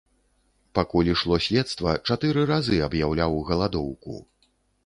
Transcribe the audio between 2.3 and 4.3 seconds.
разы аб'яўляў галадоўку.